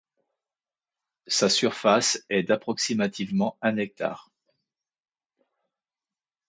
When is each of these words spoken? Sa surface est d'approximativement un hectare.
Sa 1.27 1.47
surface 1.47 2.25
est 2.31 2.41
d'approximativement 2.41 3.55
un 3.61 3.77
hectare. 3.77 4.31